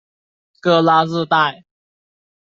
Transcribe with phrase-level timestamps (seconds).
[0.59, 1.63] 戈拉日代。